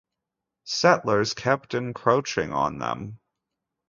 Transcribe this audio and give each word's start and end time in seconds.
Settlers 0.65 1.35
kept 1.35 1.75
encroaching 1.75 2.51
on 2.51 2.79
them. 2.79 3.19